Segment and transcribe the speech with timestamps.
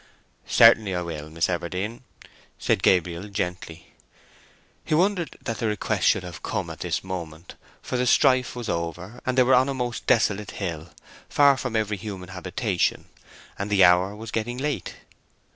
[0.47, 2.01] "Certainly I will, Miss Everdene,"
[2.57, 3.93] said Gabriel, gently.
[4.83, 8.67] He wondered that the request should have come at this moment, for the strife was
[8.67, 10.89] over, and they were on a most desolate hill,
[11.29, 13.09] far from every human habitation,
[13.59, 14.95] and the hour was getting late.